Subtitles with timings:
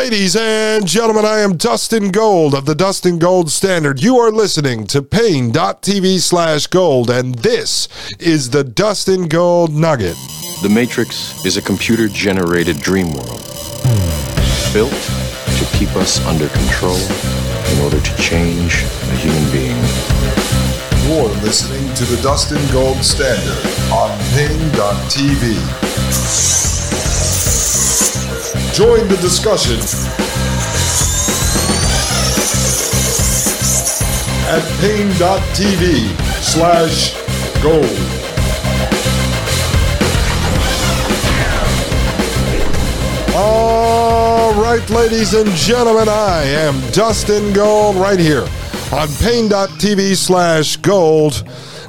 [0.00, 4.02] Ladies and gentlemen, I am Dustin Gold of the Dustin Gold Standard.
[4.02, 7.86] You are listening to Paine.tv slash gold, and this
[8.18, 10.16] is the Dustin Gold Nugget.
[10.62, 13.42] The Matrix is a computer generated dream world
[14.72, 19.76] built to keep us under control in order to change a human being.
[21.04, 25.60] You're listening to the Dustin Gold Standard on Paine.tv.
[28.74, 29.78] Join the discussion
[34.48, 36.08] at Paine.tv
[36.42, 37.14] slash
[37.62, 37.84] gold.
[43.36, 48.48] All right, ladies and gentlemen, I am Dustin Gold right here
[48.92, 51.44] on Paine.tv slash gold.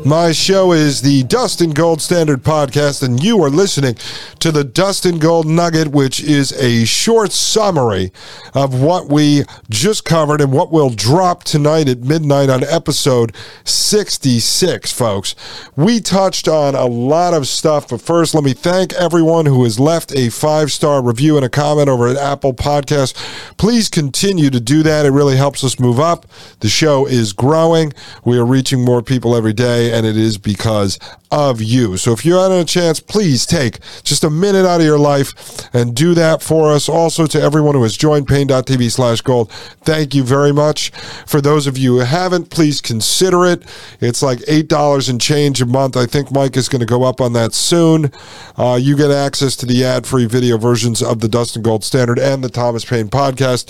[0.05, 3.95] My show is the Dustin Gold Standard Podcast, and you are listening
[4.39, 8.11] to the Dustin Gold Nugget, which is a short summary
[8.55, 14.91] of what we just covered and what will drop tonight at midnight on episode 66,
[14.91, 15.35] folks.
[15.75, 19.80] We touched on a lot of stuff, but first, let me thank everyone who has
[19.80, 23.13] left a five star review and a comment over at Apple Podcasts.
[23.58, 25.05] Please continue to do that.
[25.05, 26.25] It really helps us move up.
[26.61, 27.93] The show is growing,
[28.25, 31.00] we are reaching more people every day and it is because
[31.31, 31.97] of you.
[31.97, 35.73] So if you had a chance, please take just a minute out of your life
[35.73, 36.89] and do that for us.
[36.89, 39.52] Also, to everyone who has joined Paine.tv slash gold,
[39.83, 40.92] thank you very much.
[41.25, 43.64] For those of you who haven't, please consider it.
[44.02, 45.95] It's like $8 and change a month.
[45.95, 48.11] I think Mike is going to go up on that soon.
[48.58, 52.20] Uh, you get access to the ad free video versions of the Dustin Gold Standard
[52.20, 53.70] and the Thomas Paine podcast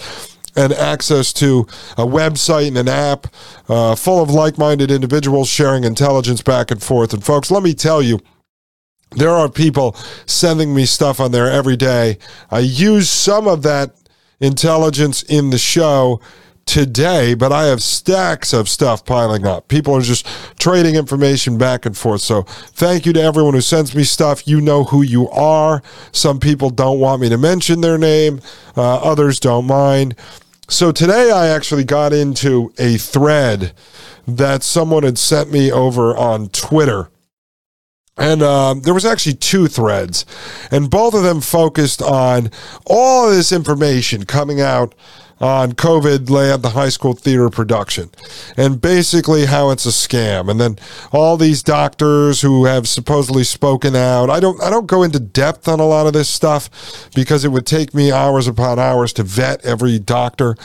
[0.55, 1.61] and access to
[1.97, 3.27] a website and an app
[3.69, 7.13] uh, full of like minded individuals sharing intelligence back and forth.
[7.13, 8.19] And folks, let me tell you,
[9.11, 12.17] there are people sending me stuff on there every day.
[12.49, 13.93] I use some of that
[14.39, 16.21] intelligence in the show
[16.65, 19.67] today, but I have stacks of stuff piling up.
[19.67, 20.25] People are just
[20.59, 22.21] trading information back and forth.
[22.21, 24.47] So thank you to everyone who sends me stuff.
[24.47, 25.81] You know who you are.
[26.11, 28.41] Some people don't want me to mention their name,
[28.77, 30.15] uh, others don't mind.
[30.71, 33.73] So today I actually got into a thread
[34.25, 37.09] that someone had sent me over on Twitter.
[38.15, 40.25] And um, there was actually two threads,
[40.71, 42.51] and both of them focused on
[42.85, 44.95] all this information coming out
[45.41, 48.09] on COVID land, the high school theater production,
[48.55, 50.49] and basically how it's a scam.
[50.49, 50.77] And then
[51.11, 54.29] all these doctors who have supposedly spoken out.
[54.29, 56.69] I don't I don't go into depth on a lot of this stuff
[57.15, 60.55] because it would take me hours upon hours to vet every doctor.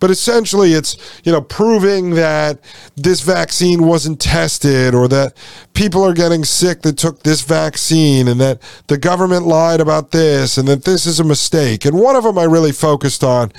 [0.00, 2.60] But essentially it's, you know, proving that
[2.96, 5.34] this vaccine wasn't tested or that
[5.74, 10.58] people are getting sick that took this vaccine and that the government lied about this
[10.58, 11.84] and that this is a mistake.
[11.84, 13.52] And one of them I really focused on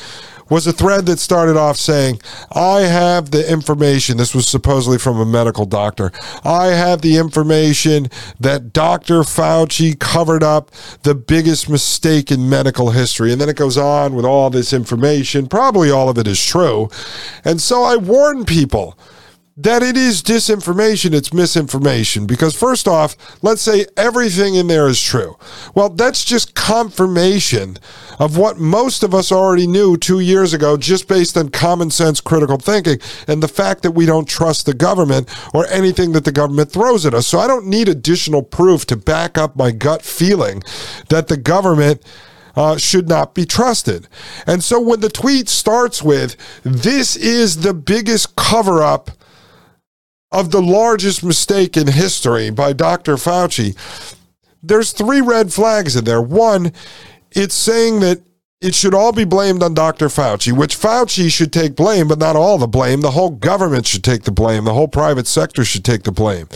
[0.50, 4.18] was a thread that started off saying, I have the information.
[4.18, 6.12] This was supposedly from a medical doctor.
[6.44, 8.08] I have the information
[8.40, 9.22] that Dr.
[9.22, 10.72] Fauci covered up
[11.04, 13.32] the biggest mistake in medical history.
[13.32, 15.48] And then it goes on with all this information.
[15.48, 16.90] Probably all of it is true.
[17.44, 18.98] And so I warn people
[19.58, 22.26] that it is disinformation, it's misinformation.
[22.26, 25.38] Because, first off, let's say everything in there is true.
[25.74, 27.78] Well, that's just confirmation
[28.20, 32.20] of what most of us already knew two years ago, just based on common sense
[32.20, 36.32] critical thinking and the fact that we don't trust the government or anything that the
[36.34, 37.26] government throws at us.
[37.28, 40.64] So, I don't need additional proof to back up my gut feeling
[41.10, 42.04] that the government.
[42.58, 44.08] Uh, should not be trusted.
[44.48, 49.12] And so when the tweet starts with, This is the biggest cover up
[50.32, 53.16] of the largest mistake in history by Dr.
[53.16, 53.76] Fauci,
[54.62, 56.22] there's three red flags in there.
[56.22, 56.72] One,
[57.32, 58.22] it's saying that
[58.62, 60.08] it should all be blamed on Dr.
[60.08, 63.02] Fauci, which Fauci should take blame, but not all the blame.
[63.02, 64.64] The whole government should take the blame.
[64.64, 66.48] The whole private sector should take the blame.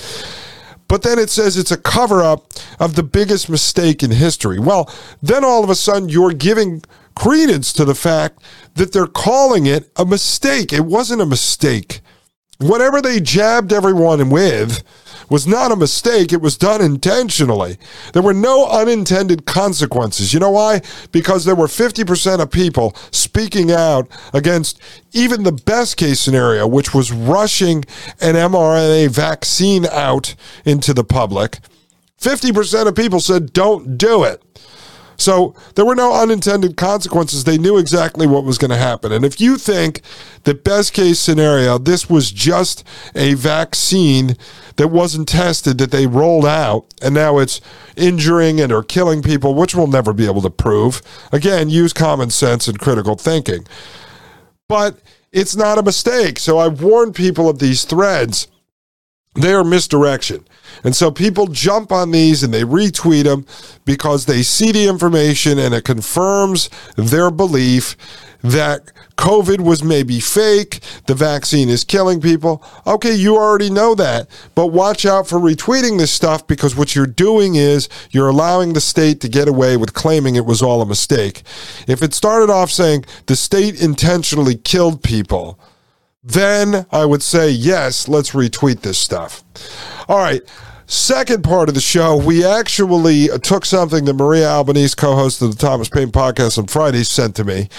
[0.87, 4.59] But then it says it's a cover up of the biggest mistake in history.
[4.59, 4.91] Well,
[5.21, 6.81] then all of a sudden you're giving
[7.15, 8.41] credence to the fact
[8.73, 10.73] that they're calling it a mistake.
[10.73, 12.01] It wasn't a mistake
[12.59, 14.83] whatever they jabbed everyone with
[15.29, 16.33] was not a mistake.
[16.33, 17.77] It was done intentionally.
[18.13, 20.33] There were no unintended consequences.
[20.33, 20.81] You know why?
[21.11, 24.79] Because there were 50% of people speaking out against
[25.13, 27.85] even the best case scenario, which was rushing
[28.19, 30.35] an mRNA vaccine out
[30.65, 31.59] into the public.
[32.19, 34.43] 50% of people said, don't do it.
[35.19, 37.43] So there were no unintended consequences.
[37.43, 39.11] They knew exactly what was going to happen.
[39.11, 40.01] And if you think
[40.45, 44.37] the best case scenario, this was just a vaccine
[44.77, 47.59] that wasn't tested that they rolled out and now it's
[47.97, 51.01] injuring and or killing people, which we'll never be able to prove.
[51.33, 53.67] Again, use common sense and critical thinking.
[54.69, 54.99] But
[55.33, 56.39] it's not a mistake.
[56.39, 58.47] So I've warned people of these threads.
[59.39, 60.45] They are misdirection.
[60.83, 63.45] And so people jump on these and they retweet them
[63.85, 67.95] because they see the information and it confirms their belief
[68.41, 72.63] that COVID was maybe fake, the vaccine is killing people.
[72.87, 77.05] Okay, you already know that, but watch out for retweeting this stuff because what you're
[77.05, 80.85] doing is you're allowing the state to get away with claiming it was all a
[80.85, 81.43] mistake.
[81.87, 85.59] If it started off saying the state intentionally killed people,
[86.23, 89.43] then I would say, yes, let's retweet this stuff.
[90.07, 90.41] All right.
[90.85, 95.51] Second part of the show, we actually took something that Maria Albanese, co host of
[95.51, 97.69] the Thomas Paine podcast on Friday, sent to me.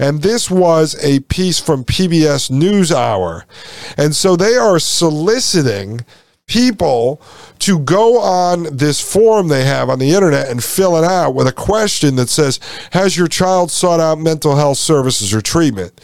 [0.00, 3.44] And this was a piece from PBS NewsHour.
[3.96, 6.04] And so they are soliciting
[6.46, 7.20] people
[7.58, 11.46] to go on this form they have on the internet and fill it out with
[11.48, 12.60] a question that says,
[12.92, 16.00] Has your child sought out mental health services or treatment?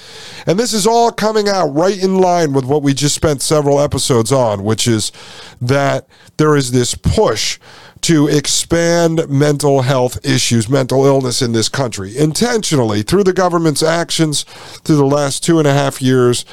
[0.47, 3.81] And this is all coming out right in line with what we just spent several
[3.81, 5.12] episodes on, which is
[5.61, 6.09] that
[6.39, 7.61] there is this push
[8.00, 14.43] to expand mental health issues, mental illness in this country intentionally through the government's actions
[14.83, 16.44] through the last two and a half years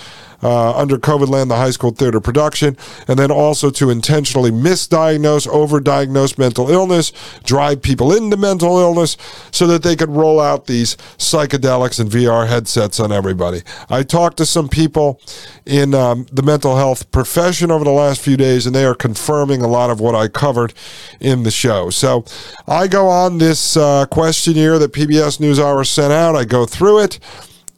[0.41, 2.77] uh, under COVID land, the high school theater production,
[3.07, 7.11] and then also to intentionally misdiagnose, overdiagnose mental illness,
[7.43, 9.17] drive people into mental illness
[9.51, 13.61] so that they could roll out these psychedelics and VR headsets on everybody.
[13.89, 15.21] I talked to some people
[15.65, 19.61] in um, the mental health profession over the last few days, and they are confirming
[19.61, 20.73] a lot of what I covered
[21.19, 21.89] in the show.
[21.89, 22.25] So
[22.67, 27.19] I go on this uh, questionnaire that PBS NewsHour sent out, I go through it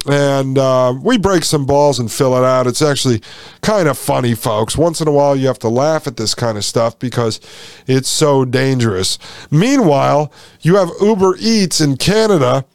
[0.08, 2.68] and uh, we break some balls and fill it out.
[2.68, 3.22] It's actually
[3.62, 4.78] kind of funny, folks.
[4.78, 7.40] Once in a while, you have to laugh at this kind of stuff because
[7.88, 9.20] it's so dangerous.
[9.52, 10.32] Meanwhile,
[10.62, 12.66] you have Uber Eats in Canada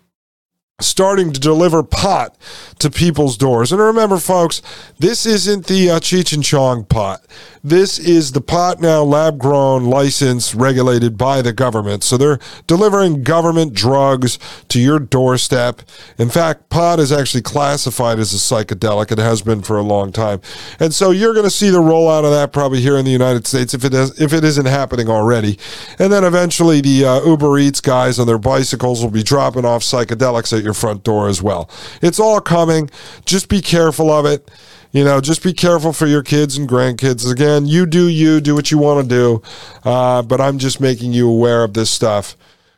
[0.81, 2.37] starting to deliver pot
[2.79, 3.73] to people's doors.
[3.73, 4.61] And remember, folks,
[4.99, 7.25] this isn't the uh, Cheech and Chong pot.
[7.67, 12.05] This is the pot now lab grown, licensed, regulated by the government.
[12.05, 15.83] So they're delivering government drugs to your doorstep.
[16.17, 19.11] In fact, pot is actually classified as a psychedelic.
[19.11, 20.41] It has been for a long time.
[20.79, 23.49] And so you're going to see the rollout of that probably here in the United
[23.49, 25.59] States if it is, if it isn't happening already.
[25.99, 29.83] And then eventually the uh, Uber Eats guys on their bicycles will be dropping off
[29.83, 31.69] psychedelics at your front door as well.
[32.01, 32.91] It's all coming.
[33.25, 34.49] Just be careful of it.
[34.97, 37.31] You know, just be careful for your kids and grandkids.
[37.31, 39.43] Again, you do you, do what you want to do.
[39.85, 42.35] Uh, but I'm just making you aware of this stuff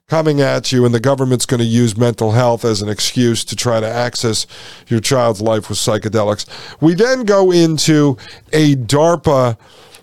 [0.09, 3.55] coming at you, and the government's going to use mental health as an excuse to
[3.55, 4.49] try to access
[4.88, 6.44] your child's life with psychedelics.
[6.81, 8.17] We then go into
[8.53, 9.56] a DARPA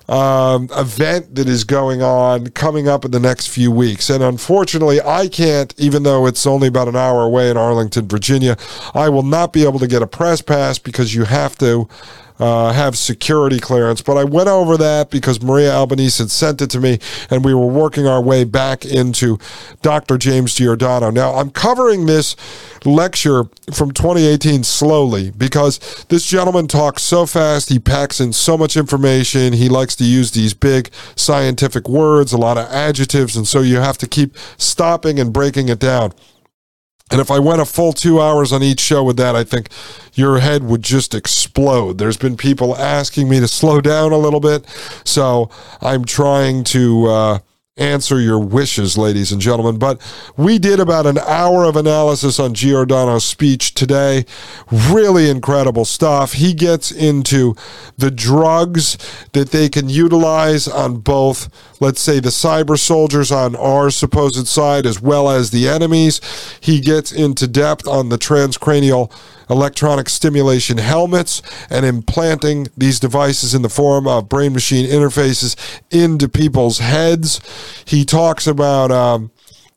[0.08, 4.10] um, event that is going on coming up in the next few weeks.
[4.10, 8.58] And unfortunately, I can't, even though it's only about an hour away in Arlington, Virginia,
[8.94, 11.88] I will not be able to get a press pass because you have to
[12.40, 14.02] uh, have security clearance.
[14.02, 17.00] But I went over that because Maria Albanese had sent it to me,
[17.30, 19.40] and we were working our way back into
[19.82, 20.18] Dr.
[20.18, 21.10] James Giordano.
[21.10, 22.36] Now, I'm covering this
[22.86, 27.70] lecture from 2018 slowly because this gentleman talks so fast.
[27.70, 29.54] He packs in so much information.
[29.54, 33.78] He likes to use these big scientific words, a lot of adjectives, and so you
[33.78, 36.14] have to keep stopping and breaking it down.
[37.12, 39.70] And if I went a full two hours on each show with that, I think
[40.16, 42.00] your head would just explode.
[42.00, 44.66] There's been people asking me to slow down a little bit.
[45.04, 47.40] So I'm trying to uh,
[47.78, 49.78] answer your wishes, ladies and gentlemen.
[49.78, 50.00] But
[50.38, 54.26] we did about an hour of analysis on Giordano's speech today.
[54.72, 56.34] Really incredible stuff.
[56.34, 57.54] He gets into
[57.98, 58.98] the drugs
[59.34, 61.50] that they can utilize on both,
[61.82, 66.22] let's say, the cyber soldiers on our supposed side as well as the enemies.
[66.62, 69.12] He gets into depth on the transcranial
[69.50, 75.56] electronic stimulation helmets and implanting these devices in the form of brain machine interfaces
[75.92, 77.40] into people's heads.
[77.86, 78.92] He talks about.
[78.92, 79.32] Um,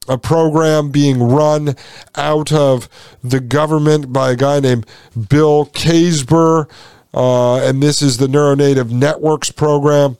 [0.08, 1.76] a program being run
[2.16, 2.88] out of
[3.22, 4.87] the government by a guy named
[5.28, 6.66] Bill Casebeer,
[7.12, 10.16] uh, and this is the Narrative Networks program.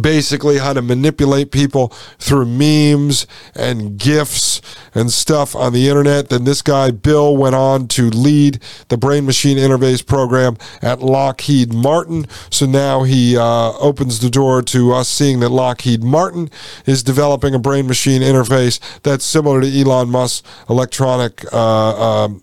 [0.00, 4.60] Basically how to manipulate people through memes and gifs
[4.94, 6.28] and stuff on the internet.
[6.28, 11.72] Then this guy, Bill, went on to lead the brain machine interface program at Lockheed
[11.72, 12.26] Martin.
[12.50, 16.50] So now he uh, opens the door to us seeing that Lockheed Martin
[16.86, 21.44] is developing a brain machine interface that's similar to Elon Musk's electronic.
[21.52, 22.42] Uh, um,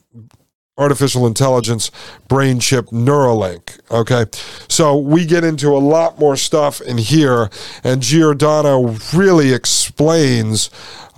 [0.79, 1.91] artificial intelligence
[2.27, 3.79] brain chip Neuralink.
[3.91, 4.25] Okay.
[4.67, 7.49] So we get into a lot more stuff in here,
[7.83, 10.69] and Giordano really explains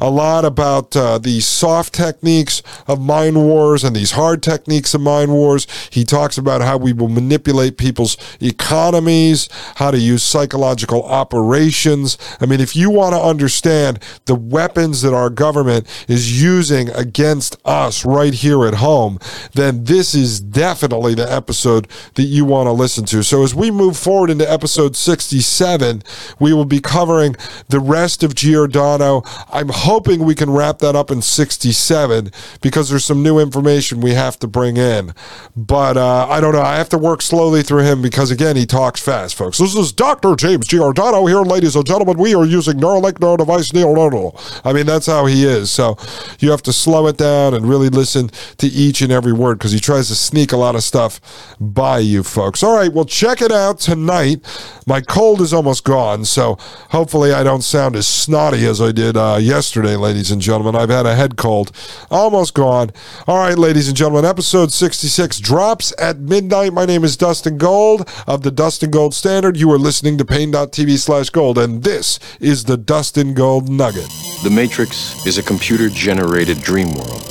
[0.01, 5.01] a lot about uh, the soft techniques of mind wars and these hard techniques of
[5.01, 5.67] mind wars.
[5.91, 12.17] He talks about how we will manipulate people's economies, how to use psychological operations.
[12.39, 17.55] I mean, if you want to understand the weapons that our government is using against
[17.63, 19.19] us right here at home,
[19.53, 23.23] then this is definitely the episode that you want to listen to.
[23.23, 26.01] So as we move forward into episode 67,
[26.39, 27.35] we will be covering
[27.69, 29.21] the rest of Giordano.
[29.51, 32.31] I'm hoping we can wrap that up in 67
[32.61, 35.13] because there's some new information we have to bring in.
[35.55, 36.61] But uh, I don't know.
[36.61, 39.57] I have to work slowly through him because, again, he talks fast, folks.
[39.57, 40.35] This is Dr.
[40.35, 42.17] James Giordano here, ladies and gentlemen.
[42.17, 44.61] We are using Neuralink Neurodevice Neuralink.
[44.65, 45.71] I mean, that's how he is.
[45.71, 45.97] So
[46.39, 49.71] you have to slow it down and really listen to each and every word because
[49.71, 52.63] he tries to sneak a lot of stuff by you folks.
[52.63, 54.41] All right, well, check it out tonight.
[54.87, 56.55] My cold is almost gone, so
[56.89, 60.75] hopefully I don't sound as snotty as I did uh, yesterday, ladies and gentlemen.
[60.75, 61.71] I've had a head cold,
[62.09, 62.91] almost gone.
[63.27, 66.73] All right, ladies and gentlemen, episode 66 drops at midnight.
[66.73, 69.57] My name is Dustin Gold of the Dustin Gold Standard.
[69.57, 74.09] You are listening to Paine.tv slash gold, and this is the Dustin Gold Nugget.
[74.43, 77.23] The Matrix is a computer generated dream world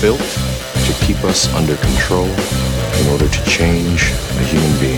[0.00, 2.28] built to keep us under control
[3.00, 4.97] in order to change a human being.